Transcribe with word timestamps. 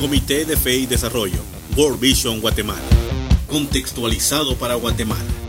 Comité 0.00 0.44
de 0.44 0.56
Fe 0.56 0.76
y 0.76 0.86
Desarrollo, 0.86 1.38
World 1.74 1.98
Vision 1.98 2.40
Guatemala. 2.40 2.82
Contextualizado 3.48 4.54
para 4.56 4.74
Guatemala. 4.74 5.45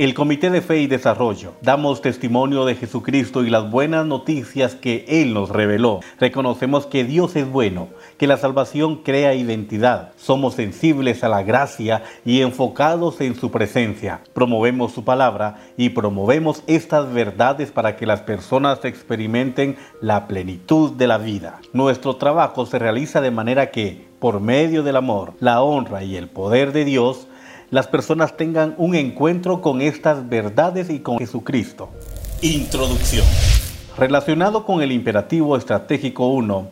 El 0.00 0.14
Comité 0.14 0.48
de 0.48 0.62
Fe 0.62 0.80
y 0.80 0.86
Desarrollo. 0.86 1.52
Damos 1.60 2.00
testimonio 2.00 2.64
de 2.64 2.74
Jesucristo 2.74 3.44
y 3.44 3.50
las 3.50 3.70
buenas 3.70 4.06
noticias 4.06 4.74
que 4.74 5.04
Él 5.06 5.34
nos 5.34 5.50
reveló. 5.50 6.00
Reconocemos 6.18 6.86
que 6.86 7.04
Dios 7.04 7.36
es 7.36 7.46
bueno, 7.46 7.88
que 8.16 8.26
la 8.26 8.38
salvación 8.38 9.02
crea 9.02 9.34
identidad. 9.34 10.12
Somos 10.16 10.54
sensibles 10.54 11.22
a 11.22 11.28
la 11.28 11.42
gracia 11.42 12.02
y 12.24 12.40
enfocados 12.40 13.20
en 13.20 13.34
su 13.34 13.50
presencia. 13.50 14.22
Promovemos 14.32 14.92
su 14.92 15.04
palabra 15.04 15.58
y 15.76 15.90
promovemos 15.90 16.62
estas 16.66 17.12
verdades 17.12 17.70
para 17.70 17.96
que 17.96 18.06
las 18.06 18.22
personas 18.22 18.82
experimenten 18.86 19.76
la 20.00 20.26
plenitud 20.26 20.92
de 20.92 21.08
la 21.08 21.18
vida. 21.18 21.60
Nuestro 21.74 22.16
trabajo 22.16 22.64
se 22.64 22.78
realiza 22.78 23.20
de 23.20 23.32
manera 23.32 23.70
que, 23.70 24.08
por 24.18 24.40
medio 24.40 24.82
del 24.82 24.96
amor, 24.96 25.34
la 25.40 25.60
honra 25.60 26.04
y 26.04 26.16
el 26.16 26.30
poder 26.30 26.72
de 26.72 26.86
Dios, 26.86 27.26
las 27.70 27.86
personas 27.86 28.36
tengan 28.36 28.74
un 28.78 28.94
encuentro 28.94 29.60
con 29.60 29.80
estas 29.80 30.28
verdades 30.28 30.90
y 30.90 31.00
con 31.00 31.18
Jesucristo. 31.18 31.88
Introducción. 32.42 33.24
Relacionado 33.96 34.64
con 34.64 34.82
el 34.82 34.90
imperativo 34.90 35.56
estratégico 35.56 36.28
1, 36.28 36.68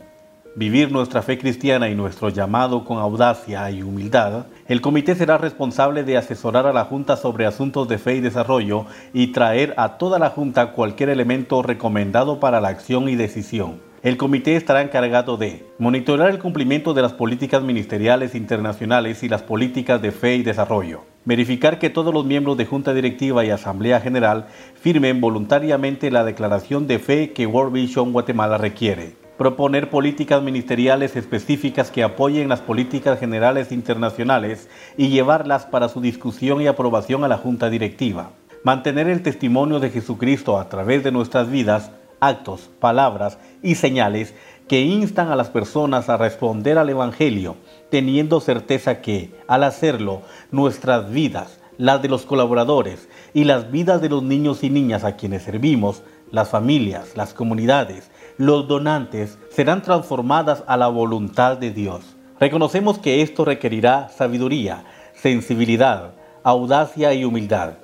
vivir 0.57 0.91
nuestra 0.91 1.23
fe 1.23 1.38
cristiana 1.38 1.88
y 1.88 1.95
nuestro 1.95 2.30
llamado 2.30 2.84
con 2.84 2.98
audacia 2.98 3.71
y 3.71 3.83
humildad, 3.83 4.47
el 4.66 4.80
comité 4.80 5.15
será 5.15 5.38
responsable 5.38 6.02
de 6.02 6.16
asesorar 6.16 6.66
a 6.66 6.73
la 6.73 6.84
Junta 6.84 7.16
sobre 7.16 7.46
asuntos 7.46 7.87
de 7.87 7.99
fe 7.99 8.16
y 8.16 8.21
desarrollo 8.21 8.87
y 9.12 9.29
traer 9.29 9.74
a 9.77 9.99
toda 9.99 10.19
la 10.19 10.30
Junta 10.30 10.73
cualquier 10.73 11.10
elemento 11.10 11.62
recomendado 11.62 12.41
para 12.41 12.60
la 12.60 12.69
acción 12.69 13.09
y 13.09 13.15
decisión. 13.15 13.87
El 14.01 14.16
comité 14.16 14.54
estará 14.54 14.82
encargado 14.82 15.37
de 15.37 15.66
monitorear 15.80 16.30
el 16.30 16.38
cumplimiento 16.38 16.95
de 16.95 17.02
las 17.02 17.15
políticas 17.15 17.65
ministeriales 17.65 18.37
internacionales 18.37 19.24
y 19.24 19.29
las 19.29 19.43
políticas 19.43 20.01
de 20.01 20.13
fe 20.13 20.37
y 20.37 20.45
desarrollo, 20.45 21.01
verificar 21.24 21.80
que 21.80 21.90
todos 21.90 22.15
los 22.15 22.24
miembros 22.24 22.57
de 22.57 22.65
Junta 22.65 22.95
Directiva 22.95 23.45
y 23.45 23.51
Asamblea 23.51 24.01
General 24.01 24.46
firmen 24.80 25.21
voluntariamente 25.21 26.13
la 26.13 26.23
declaración 26.23 26.87
de 26.87 27.01
fe 27.01 27.32
que 27.32 27.49
World 27.49 27.73
Vision 27.73 28.13
Guatemala 28.13 28.57
requiere, 28.57 29.16
proponer 29.37 29.90
políticas 29.90 30.45
ministeriales 30.45 31.16
específicas 31.16 31.90
que 31.90 32.05
apoyen 32.05 32.49
las 32.49 32.60
políticas 32.60 33.18
generales 33.18 33.73
internacionales 33.73 34.68
y 34.96 35.09
llevarlas 35.09 35.66
para 35.66 35.88
su 35.88 36.01
discusión 36.01 36.62
y 36.62 36.68
aprobación 36.68 37.24
a 37.24 37.29
la 37.29 37.37
Junta 37.37 37.68
Directiva, 37.68 38.30
mantener 38.62 39.09
el 39.09 39.24
testimonio 39.24 39.80
de 39.80 39.90
Jesucristo 39.90 40.57
a 40.57 40.68
través 40.68 41.02
de 41.02 41.10
nuestras 41.10 41.51
vidas, 41.51 41.90
actos, 42.21 42.71
palabras 42.80 43.38
y 43.63 43.74
señales 43.74 44.35
que 44.69 44.83
instan 44.83 45.30
a 45.30 45.37
las 45.37 45.49
personas 45.49 46.09
a 46.09 46.16
responder 46.16 46.79
al 46.79 46.91
Evangelio, 46.91 47.57
teniendo 47.91 48.41
certeza 48.41 49.01
que, 49.01 49.33
al 49.47 49.65
hacerlo, 49.65 50.23
nuestras 50.51 51.11
vidas, 51.11 51.59
las 51.79 52.02
de 52.02 52.09
los 52.09 52.27
colaboradores 52.27 53.09
y 53.33 53.45
las 53.45 53.71
vidas 53.71 54.02
de 54.02 54.11
los 54.11 54.23
niños 54.23 54.63
y 54.63 54.71
niñas 54.71 55.05
a 55.05 55.16
quienes 55.16 55.45
servimos, 55.45 56.02
las 56.30 56.51
familias, 56.51 57.16
las 57.16 57.33
comunidades, 57.33 58.11
los 58.37 58.69
donantes, 58.69 59.39
serán 59.51 59.83
transformadas 59.83 60.63
a 60.66 60.77
la 60.77 60.89
voluntad 60.89 61.57
de 61.57 61.71
Dios. 61.71 62.16
Reconocemos 62.39 62.99
que 62.99 63.23
esto 63.23 63.45
requerirá 63.45 64.11
sabiduría, 64.11 64.84
sensibilidad, 65.15 66.12
audacia 66.43 67.15
y 67.15 67.25
humildad, 67.25 67.75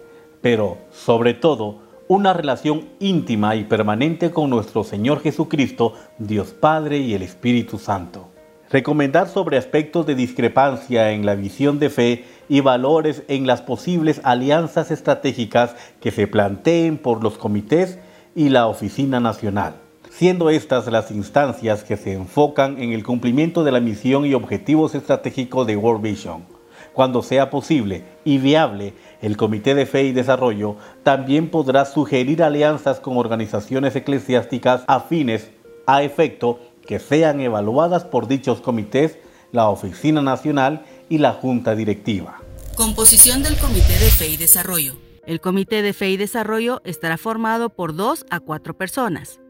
pero 0.42 0.78
sobre 0.92 1.34
todo 1.34 1.83
una 2.06 2.34
relación 2.34 2.88
íntima 3.00 3.56
y 3.56 3.64
permanente 3.64 4.30
con 4.30 4.50
nuestro 4.50 4.84
Señor 4.84 5.20
Jesucristo, 5.20 5.94
Dios 6.18 6.52
Padre 6.52 6.98
y 6.98 7.14
el 7.14 7.22
Espíritu 7.22 7.78
Santo. 7.78 8.28
Recomendar 8.70 9.28
sobre 9.28 9.56
aspectos 9.56 10.04
de 10.04 10.14
discrepancia 10.14 11.12
en 11.12 11.24
la 11.24 11.34
visión 11.34 11.78
de 11.78 11.90
fe 11.90 12.24
y 12.48 12.60
valores 12.60 13.22
en 13.28 13.46
las 13.46 13.62
posibles 13.62 14.20
alianzas 14.24 14.90
estratégicas 14.90 15.76
que 16.00 16.10
se 16.10 16.26
planteen 16.26 16.98
por 16.98 17.22
los 17.22 17.38
comités 17.38 17.98
y 18.34 18.50
la 18.50 18.66
Oficina 18.66 19.20
Nacional, 19.20 19.76
siendo 20.10 20.50
estas 20.50 20.86
las 20.88 21.10
instancias 21.10 21.84
que 21.84 21.96
se 21.96 22.12
enfocan 22.12 22.82
en 22.82 22.92
el 22.92 23.04
cumplimiento 23.04 23.64
de 23.64 23.72
la 23.72 23.80
misión 23.80 24.26
y 24.26 24.34
objetivos 24.34 24.94
estratégicos 24.94 25.66
de 25.66 25.76
World 25.76 26.02
Vision 26.02 26.53
cuando 26.94 27.22
sea 27.22 27.50
posible 27.50 28.04
y 28.24 28.38
viable, 28.38 28.94
el 29.20 29.36
Comité 29.36 29.74
de 29.74 29.84
Fe 29.84 30.04
y 30.04 30.12
Desarrollo 30.12 30.76
también 31.02 31.50
podrá 31.50 31.84
sugerir 31.84 32.42
alianzas 32.42 33.00
con 33.00 33.18
organizaciones 33.18 33.94
eclesiásticas 33.96 34.84
afines 34.86 35.50
a 35.86 36.02
efecto 36.02 36.60
que 36.86 36.98
sean 37.00 37.40
evaluadas 37.40 38.04
por 38.04 38.28
dichos 38.28 38.60
comités, 38.60 39.18
la 39.52 39.68
Oficina 39.68 40.22
Nacional 40.22 40.84
y 41.08 41.18
la 41.18 41.32
Junta 41.32 41.74
Directiva. 41.74 42.40
Composición 42.76 43.42
del 43.42 43.56
Comité 43.56 43.92
de 43.92 44.10
Fe 44.10 44.28
y 44.28 44.36
Desarrollo. 44.36 44.94
El 45.26 45.40
Comité 45.40 45.82
de 45.82 45.92
Fe 45.92 46.10
y 46.10 46.16
Desarrollo 46.16 46.80
estará 46.84 47.18
formado 47.18 47.70
por 47.70 47.94
dos 47.94 48.24
a 48.30 48.40
cuatro 48.40 48.76
personas. 48.76 49.40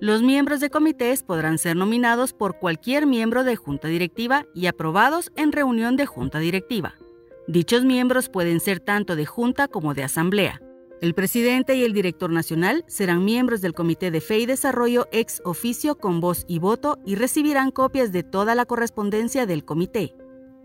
Los 0.00 0.22
miembros 0.22 0.60
de 0.60 0.70
comités 0.70 1.22
podrán 1.22 1.58
ser 1.58 1.76
nominados 1.76 2.32
por 2.32 2.58
cualquier 2.58 3.06
miembro 3.06 3.44
de 3.44 3.56
junta 3.56 3.88
directiva 3.88 4.46
y 4.54 4.66
aprobados 4.66 5.30
en 5.36 5.52
reunión 5.52 5.96
de 5.96 6.06
junta 6.06 6.38
directiva. 6.38 6.94
Dichos 7.46 7.84
miembros 7.84 8.28
pueden 8.28 8.60
ser 8.60 8.80
tanto 8.80 9.16
de 9.16 9.26
junta 9.26 9.68
como 9.68 9.94
de 9.94 10.04
asamblea. 10.04 10.60
El 11.00 11.14
presidente 11.14 11.74
y 11.74 11.82
el 11.82 11.92
director 11.92 12.30
nacional 12.30 12.84
serán 12.86 13.24
miembros 13.24 13.60
del 13.60 13.74
Comité 13.74 14.12
de 14.12 14.20
Fe 14.20 14.38
y 14.38 14.46
Desarrollo 14.46 15.08
ex 15.10 15.42
oficio 15.44 15.98
con 15.98 16.20
voz 16.20 16.44
y 16.46 16.60
voto 16.60 16.98
y 17.04 17.16
recibirán 17.16 17.72
copias 17.72 18.12
de 18.12 18.22
toda 18.22 18.54
la 18.54 18.66
correspondencia 18.66 19.44
del 19.44 19.64
comité. 19.64 20.14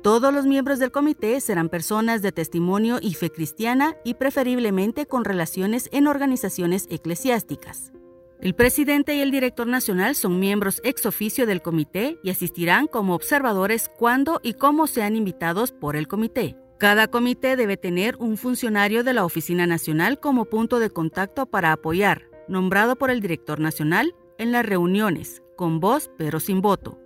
Todos 0.04 0.32
los 0.32 0.46
miembros 0.46 0.78
del 0.78 0.92
comité 0.92 1.42
serán 1.42 1.70
personas 1.70 2.22
de 2.22 2.32
testimonio 2.32 3.00
y 3.02 3.16
fe 3.16 3.32
cristiana 3.32 3.96
y 4.06 4.14
preferiblemente 4.14 5.08
con 5.08 5.26
relaciones 5.26 5.90
en 5.92 6.06
organizaciones 6.06 6.86
eclesiásticas. 6.92 7.92
El 8.40 8.54
presidente 8.54 9.16
y 9.16 9.22
el 9.22 9.32
director 9.32 9.66
nacional 9.66 10.14
son 10.14 10.40
miembros 10.40 10.80
ex 10.84 11.08
oficio 11.08 11.48
del 11.48 11.64
comité 11.64 12.20
y 12.24 12.30
asistirán 12.30 12.86
como 12.86 13.16
observadores 13.16 13.90
cuando 13.90 14.40
y 14.44 14.54
cómo 14.54 14.86
sean 14.86 15.16
invitados 15.16 15.72
por 15.72 15.96
el 15.96 16.08
comité. 16.08 16.56
Cada 16.78 17.08
comité 17.08 17.56
debe 17.56 17.78
tener 17.78 18.16
un 18.18 18.38
funcionario 18.38 19.04
de 19.04 19.14
la 19.14 19.26
Oficina 19.26 19.66
Nacional 19.66 20.20
como 20.20 20.46
punto 20.46 20.78
de 20.78 20.92
contacto 20.92 21.48
para 21.48 21.72
apoyar, 21.72 22.30
nombrado 22.48 22.96
por 22.96 23.10
el 23.10 23.22
director 23.22 23.60
nacional, 23.60 24.14
en 24.38 24.52
las 24.52 24.64
reuniones, 24.64 25.42
con 25.56 25.80
voz 25.80 26.12
pero 26.16 26.40
sin 26.40 26.62
voto. 26.62 27.00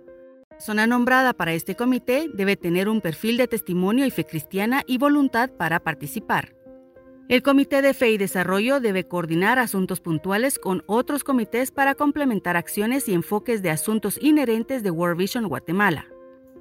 Persona 0.50 0.86
nombrada 0.86 1.32
para 1.32 1.54
este 1.54 1.74
comité 1.74 2.28
debe 2.34 2.56
tener 2.56 2.90
un 2.90 3.00
perfil 3.00 3.38
de 3.38 3.48
testimonio 3.48 4.04
y 4.04 4.10
fe 4.10 4.26
cristiana 4.26 4.82
y 4.86 4.98
voluntad 4.98 5.50
para 5.50 5.80
participar. 5.80 6.54
El 7.32 7.42
Comité 7.42 7.80
de 7.80 7.94
Fe 7.94 8.10
y 8.10 8.18
Desarrollo 8.18 8.78
debe 8.78 9.08
coordinar 9.08 9.58
asuntos 9.58 10.00
puntuales 10.00 10.58
con 10.58 10.84
otros 10.86 11.24
comités 11.24 11.70
para 11.70 11.94
complementar 11.94 12.58
acciones 12.58 13.08
y 13.08 13.14
enfoques 13.14 13.62
de 13.62 13.70
asuntos 13.70 14.18
inherentes 14.20 14.82
de 14.82 14.90
World 14.90 15.16
Vision 15.16 15.48
Guatemala. 15.48 16.04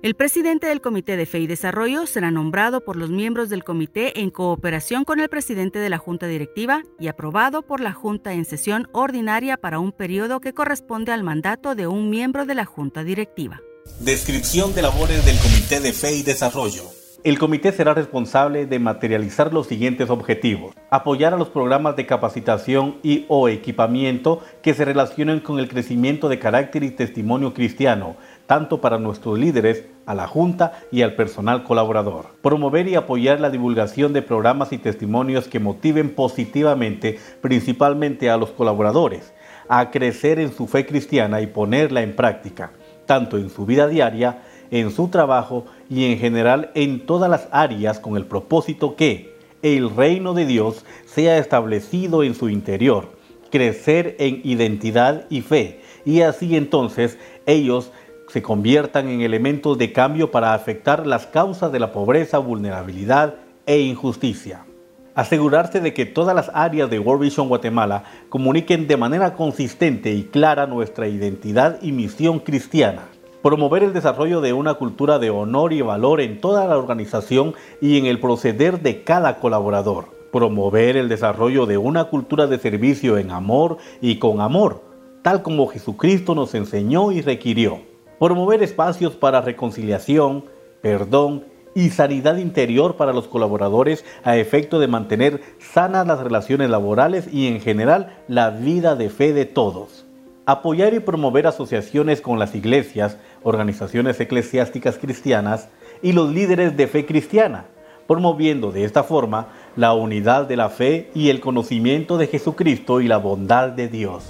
El 0.02 0.16
presidente 0.16 0.68
del 0.68 0.80
Comité 0.80 1.18
de 1.18 1.26
Fe 1.26 1.40
y 1.40 1.48
Desarrollo 1.48 2.06
será 2.08 2.32
nombrado 2.32 2.86
por 2.86 2.96
los 2.96 3.10
miembros 3.10 3.50
del 3.50 3.66
comité 3.66 4.22
en 4.22 4.30
cooperación 4.30 5.04
con 5.04 5.20
el 5.20 5.28
presidente 5.28 5.78
de 5.78 5.90
la 5.90 5.98
Junta 5.98 6.28
Directiva 6.28 6.84
y 7.02 7.10
aprobado 7.10 7.64
por 7.64 7.82
la 7.82 7.92
Junta 7.92 8.32
en 8.32 8.46
sesión 8.46 8.88
ordinaria 8.94 9.58
para 9.58 9.80
un 9.80 9.92
periodo 9.92 10.40
que 10.40 10.54
corresponde 10.54 11.12
al 11.12 11.24
mandato 11.24 11.76
de 11.76 11.88
un 11.88 12.10
miembro 12.10 12.46
de 12.46 12.56
la 12.56 12.64
Junta 12.64 13.04
Directiva. 13.04 13.60
Descripción 14.00 14.74
de 14.74 14.84
labores 14.84 15.26
del 15.26 15.38
Comité 15.38 15.82
de 15.82 15.92
Fe 15.92 16.16
y 16.16 16.24
Desarrollo. 16.24 17.01
El 17.24 17.38
comité 17.38 17.72
será 17.72 17.94
responsable 17.94 18.66
de 18.66 18.80
materializar 18.80 19.54
los 19.54 19.68
siguientes 19.68 20.10
objetivos. 20.10 20.74
Apoyar 20.90 21.36
a 21.36 21.38
los 21.38 21.50
programas 21.50 21.96
de 21.96 22.08
capacitación 22.08 22.96
y 23.04 23.26
o 23.28 23.48
equipamiento 23.48 24.42
que 24.64 24.74
se 24.74 24.86
relacionen 24.86 25.40
con 25.40 25.60
el 25.60 25.68
crecimiento 25.68 26.30
de 26.30 26.40
carácter 26.40 26.82
y 26.82 26.90
testimonio 26.90 27.54
cristiano, 27.54 28.16
tanto 28.48 28.82
para 28.82 28.98
nuestros 28.98 29.38
líderes, 29.38 29.86
a 30.08 30.16
la 30.16 30.26
Junta 30.26 30.74
y 30.92 31.04
al 31.04 31.14
personal 31.14 31.64
colaborador. 31.64 32.36
Promover 32.42 32.88
y 32.88 32.96
apoyar 32.96 33.40
la 33.40 33.52
divulgación 33.52 34.14
de 34.14 34.24
programas 34.24 34.74
y 34.74 34.80
testimonios 34.80 35.48
que 35.48 35.60
motiven 35.60 36.16
positivamente, 36.16 37.20
principalmente 37.40 38.32
a 38.32 38.38
los 38.38 38.50
colaboradores, 38.50 39.32
a 39.70 39.92
crecer 39.92 40.40
en 40.40 40.52
su 40.52 40.66
fe 40.66 40.88
cristiana 40.88 41.40
y 41.40 41.46
ponerla 41.46 42.02
en 42.02 42.16
práctica, 42.16 42.72
tanto 43.06 43.38
en 43.38 43.52
su 43.52 43.68
vida 43.68 43.88
diaria, 43.88 44.42
en 44.72 44.90
su 44.92 45.10
trabajo 45.10 45.66
y 45.90 46.06
en 46.06 46.18
general 46.18 46.72
en 46.74 47.06
todas 47.06 47.30
las 47.30 47.48
áreas 47.52 48.00
con 48.00 48.18
el 48.18 48.26
propósito 48.26 48.96
que 48.96 49.36
el 49.62 49.96
reino 49.96 50.34
de 50.34 50.46
Dios 50.46 50.86
sea 51.06 51.38
establecido 51.38 52.24
en 52.24 52.34
su 52.34 52.50
interior, 52.50 53.10
crecer 53.52 54.16
en 54.18 54.42
identidad 54.44 55.26
y 55.30 55.42
fe, 55.42 55.82
y 56.06 56.22
así 56.22 56.56
entonces 56.56 57.18
ellos 57.46 57.92
se 58.30 58.42
conviertan 58.42 59.10
en 59.10 59.22
elementos 59.22 59.78
de 59.78 59.92
cambio 59.92 60.32
para 60.32 60.54
afectar 60.54 61.06
las 61.06 61.28
causas 61.28 61.72
de 61.72 61.80
la 61.80 61.92
pobreza, 61.92 62.38
vulnerabilidad 62.38 63.36
e 63.66 63.80
injusticia. 63.82 64.66
Asegurarse 65.14 65.82
de 65.82 65.94
que 65.94 66.06
todas 66.06 66.34
las 66.34 66.50
áreas 66.54 66.90
de 66.90 66.98
World 66.98 67.24
Vision 67.24 67.50
Guatemala 67.50 68.06
comuniquen 68.30 68.88
de 68.88 68.96
manera 68.96 69.34
consistente 69.34 70.14
y 70.14 70.24
clara 70.24 70.66
nuestra 70.66 71.10
identidad 71.10 71.80
y 71.82 71.92
misión 71.92 72.40
cristiana. 72.40 73.11
Promover 73.42 73.82
el 73.82 73.92
desarrollo 73.92 74.40
de 74.40 74.54
una 74.54 74.76
cultura 74.76 75.18
de 75.18 75.32
honor 75.32 75.74
y 75.74 75.82
valor 75.82 76.22
en 76.22 76.40
toda 76.40 76.68
la 76.68 76.78
organización 76.78 77.56
y 77.82 77.98
en 77.98 78.06
el 78.06 78.20
proceder 78.20 78.82
de 78.82 79.04
cada 79.04 79.40
colaborador. 79.40 80.10
Promover 80.32 80.96
el 80.96 81.10
desarrollo 81.10 81.66
de 81.66 81.80
una 81.80 82.04
cultura 82.04 82.46
de 82.46 82.60
servicio 82.60 83.18
en 83.18 83.32
amor 83.32 83.78
y 84.00 84.20
con 84.20 84.42
amor, 84.42 84.84
tal 85.24 85.42
como 85.42 85.66
Jesucristo 85.66 86.36
nos 86.36 86.54
enseñó 86.54 87.12
y 87.12 87.22
requirió. 87.22 87.80
Promover 88.20 88.62
espacios 88.62 89.16
para 89.16 89.42
reconciliación, 89.42 90.46
perdón 90.84 91.46
y 91.74 91.90
sanidad 91.90 92.38
interior 92.38 92.96
para 92.96 93.12
los 93.12 93.28
colaboradores 93.28 94.06
a 94.24 94.38
efecto 94.38 94.78
de 94.80 94.88
mantener 94.88 95.42
sanas 95.58 96.06
las 96.06 96.20
relaciones 96.20 96.70
laborales 96.70 97.28
y 97.34 97.48
en 97.48 97.60
general 97.60 98.20
la 98.28 98.52
vida 98.52 98.96
de 98.96 99.10
fe 99.10 99.34
de 99.34 99.46
todos. 99.46 100.06
Apoyar 100.46 100.94
y 100.94 101.00
promover 101.00 101.46
asociaciones 101.46 102.20
con 102.20 102.40
las 102.40 102.56
iglesias, 102.56 103.18
organizaciones 103.44 104.20
eclesiásticas 104.20 104.98
cristianas 104.98 105.70
y 106.02 106.14
los 106.14 106.32
líderes 106.32 106.76
de 106.76 106.88
fe 106.88 107.06
cristiana, 107.06 107.66
promoviendo 108.08 108.72
de 108.72 108.84
esta 108.84 109.04
forma 109.04 109.50
la 109.76 109.94
unidad 109.94 110.48
de 110.48 110.58
la 110.58 110.70
fe 110.70 111.12
y 111.14 111.30
el 111.30 111.42
conocimiento 111.42 112.18
de 112.18 112.28
Jesucristo 112.28 113.02
y 113.02 113.08
la 113.08 113.18
bondad 113.18 113.70
de 113.70 113.88
Dios. 113.88 114.24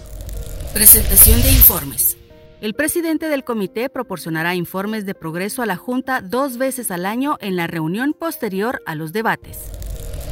Presentación 0.74 1.42
de 1.42 1.50
informes. 1.50 2.18
El 2.60 2.76
presidente 2.76 3.30
del 3.30 3.44
comité 3.44 3.90
proporcionará 3.90 4.54
informes 4.54 5.06
de 5.06 5.16
progreso 5.16 5.64
a 5.64 5.66
la 5.66 5.78
Junta 5.78 6.22
dos 6.22 6.58
veces 6.58 6.92
al 6.92 7.06
año 7.06 7.38
en 7.40 7.56
la 7.56 7.68
reunión 7.68 8.14
posterior 8.14 8.82
a 8.86 8.96
los 8.96 9.14
debates. 9.14 9.58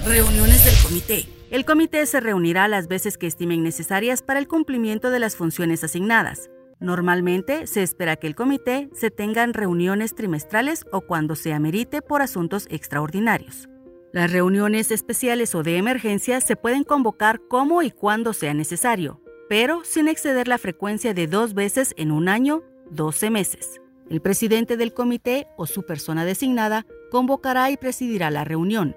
Reuniones 0.05 0.63
del 0.63 0.75
comité. 0.83 1.38
El 1.51 1.65
comité 1.65 2.05
se 2.05 2.19
reunirá 2.19 2.67
las 2.67 2.87
veces 2.87 3.17
que 3.17 3.25
estimen 3.25 3.63
necesarias 3.63 4.21
para 4.21 4.37
el 4.37 4.47
cumplimiento 4.47 5.09
de 5.09 5.17
las 5.17 5.35
funciones 5.35 5.83
asignadas. 5.83 6.51
Normalmente 6.79 7.65
se 7.65 7.81
espera 7.81 8.17
que 8.17 8.27
el 8.27 8.35
comité 8.35 8.87
se 8.93 9.09
tengan 9.09 9.55
reuniones 9.55 10.13
trimestrales 10.13 10.85
o 10.91 11.01
cuando 11.01 11.35
se 11.35 11.51
amerite 11.53 12.03
por 12.03 12.21
asuntos 12.21 12.67
extraordinarios. 12.69 13.67
Las 14.13 14.31
reuniones 14.31 14.91
especiales 14.91 15.55
o 15.55 15.63
de 15.63 15.77
emergencia 15.77 16.39
se 16.39 16.55
pueden 16.55 16.83
convocar 16.83 17.41
como 17.49 17.81
y 17.81 17.89
cuando 17.89 18.33
sea 18.33 18.53
necesario, 18.53 19.19
pero 19.49 19.83
sin 19.83 20.07
exceder 20.07 20.47
la 20.47 20.59
frecuencia 20.59 21.15
de 21.15 21.25
dos 21.25 21.55
veces 21.55 21.95
en 21.97 22.11
un 22.11 22.29
año, 22.29 22.61
12 22.91 23.31
meses. 23.31 23.81
El 24.07 24.21
presidente 24.21 24.77
del 24.77 24.93
comité 24.93 25.47
o 25.57 25.65
su 25.65 25.83
persona 25.83 26.25
designada 26.25 26.85
convocará 27.09 27.71
y 27.71 27.77
presidirá 27.77 28.29
la 28.29 28.43
reunión. 28.43 28.95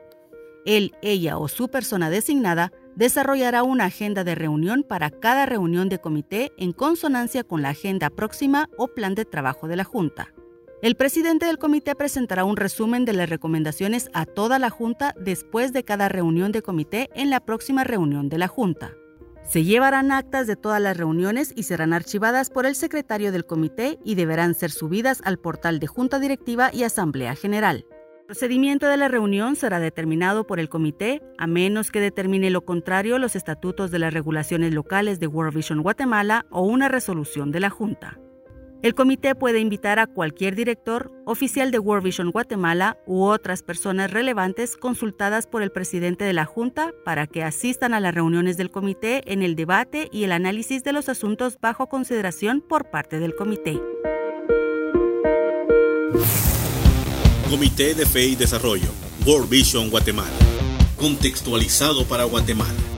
Él, 0.64 0.94
ella 1.03 1.38
o 1.38 1.49
su 1.49 1.69
persona 1.69 2.11
designada 2.11 2.73
desarrollará 2.94 3.62
una 3.62 3.85
agenda 3.87 4.25
de 4.25 4.35
reunión 4.35 4.85
para 4.85 5.11
cada 5.11 5.47
reunión 5.47 5.88
de 5.88 5.99
comité 5.99 6.53
en 6.56 6.73
consonancia 6.73 7.44
con 7.44 7.62
la 7.62 7.70
agenda 7.70 8.11
próxima 8.11 8.69
o 8.76 8.88
plan 8.88 9.14
de 9.14 9.25
trabajo 9.25 9.67
de 9.69 9.76
la 9.76 9.85
Junta. 9.85 10.32
El 10.82 10.97
presidente 10.97 11.47
del 11.47 11.59
comité 11.59 11.94
presentará 11.94 12.44
un 12.44 12.56
resumen 12.56 13.05
de 13.05 13.12
las 13.12 13.31
recomendaciones 13.31 14.11
a 14.14 14.26
toda 14.26 14.59
la 14.59 14.69
Junta 14.69 15.14
después 15.19 15.73
de 15.73 15.85
cada 15.85 16.09
reunión 16.09 16.50
de 16.50 16.62
comité 16.62 17.09
en 17.14 17.31
la 17.31 17.41
próxima 17.41 17.85
reunión 17.85 18.29
de 18.29 18.38
la 18.38 18.49
Junta. 18.49 18.93
Se 19.44 19.64
llevarán 19.64 20.12
actas 20.12 20.47
de 20.47 20.56
todas 20.56 20.81
las 20.81 20.97
reuniones 20.97 21.53
y 21.56 21.64
serán 21.64 21.93
archivadas 21.93 22.50
por 22.50 22.67
el 22.67 22.75
secretario 22.75 23.32
del 23.32 23.44
comité 23.44 23.99
y 24.05 24.14
deberán 24.14 24.55
ser 24.55 24.70
subidas 24.70 25.20
al 25.25 25.38
portal 25.38 25.79
de 25.79 25.87
Junta 25.87 26.19
Directiva 26.19 26.70
y 26.73 26.85
Asamblea 26.85 27.35
General. 27.35 27.85
Procedimiento 28.32 28.88
de 28.88 28.96
la 28.96 29.08
reunión 29.08 29.56
será 29.56 29.79
determinado 29.79 30.46
por 30.46 30.58
el 30.58 30.70
comité, 30.70 31.20
a 31.37 31.46
menos 31.46 31.90
que 31.90 32.00
determine 32.00 32.49
lo 32.49 32.64
contrario 32.64 33.19
los 33.19 33.37
estatutos 33.37 33.90
de 33.90 33.99
las 33.99 34.14
regulaciones 34.14 34.73
locales 34.73 35.20
de 35.20 35.26
World 35.26 35.55
Vision 35.55 35.82
Guatemala 35.82 36.46
o 36.49 36.62
una 36.62 36.88
resolución 36.88 37.52
de 37.52 37.61
la 37.61 37.69
Junta. 37.69 38.19
El 38.81 38.94
comité 38.94 39.34
puede 39.34 39.61
invitar 39.61 39.99
a 39.99 40.06
cualquier 40.06 40.55
director, 40.55 41.12
oficial 41.26 41.70
de 41.70 41.79
World 41.79 42.05
Vision 42.05 42.31
Guatemala 42.31 42.96
u 43.06 43.23
otras 43.25 43.62
personas 43.62 44.11
relevantes 44.11 44.78
consultadas 44.78 45.46
por 45.46 45.61
el 45.61 45.70
presidente 45.70 46.25
de 46.25 46.32
la 46.32 46.46
Junta 46.46 46.94
para 47.05 47.26
que 47.26 47.44
asistan 47.44 47.93
a 47.93 48.00
las 48.00 48.14
reuniones 48.14 48.56
del 48.56 48.70
comité 48.70 49.31
en 49.31 49.43
el 49.43 49.56
debate 49.56 50.08
y 50.11 50.25
el 50.25 50.32
análisis 50.32 50.82
de 50.82 50.94
los 50.94 51.11
asuntos 51.11 51.58
bajo 51.61 51.90
consideración 51.90 52.62
por 52.62 52.90
parte 52.90 53.19
del 53.19 53.35
comité. 53.35 53.78
Comité 57.52 57.93
de 57.93 58.06
Fe 58.06 58.28
y 58.28 58.34
Desarrollo, 58.34 58.88
World 59.26 59.50
Vision 59.50 59.90
Guatemala. 59.90 60.31
Contextualizado 60.96 62.06
para 62.06 62.25
Guatemala. 62.25 62.92